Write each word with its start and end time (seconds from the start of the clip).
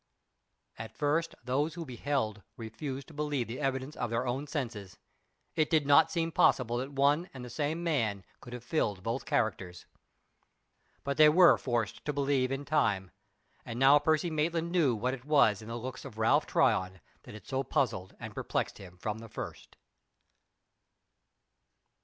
At 0.79 0.95
first 0.97 1.35
those 1.43 1.75
who 1.75 1.85
beheld 1.85 2.41
refused 2.57 3.05
to 3.09 3.13
believe 3.13 3.47
the 3.47 3.59
evidence 3.59 3.95
of 3.95 4.09
their 4.09 4.25
own 4.25 4.47
senses. 4.47 4.97
It 5.53 5.69
did 5.69 5.85
not 5.85 6.09
seem 6.09 6.31
possible 6.31 6.77
that 6.77 6.91
one 6.93 7.29
and 7.35 7.45
the 7.45 7.51
same 7.51 7.83
man 7.83 8.23
could 8.39 8.51
have 8.53 8.63
filled 8.63 9.03
both 9.03 9.25
characters. 9.27 9.85
But 11.03 11.17
they 11.17 11.29
were 11.29 11.55
forced 11.55 12.03
to 12.05 12.13
believe 12.13 12.51
in 12.51 12.65
time. 12.65 13.11
And 13.63 13.77
now 13.77 13.99
Percy 13.99 14.31
Maitland 14.31 14.71
knew 14.71 14.95
what 14.95 15.13
it 15.13 15.23
was 15.23 15.61
in 15.61 15.67
the 15.67 15.77
looks 15.77 16.03
of 16.03 16.17
Ralph 16.17 16.47
Tryon 16.47 16.99
that 17.21 17.35
had 17.35 17.45
so 17.45 17.61
puzzled 17.63 18.15
and 18.19 18.33
perplexed 18.33 18.79
him 18.79 18.97
from 18.97 19.19
the 19.19 19.29
first. 19.29 19.77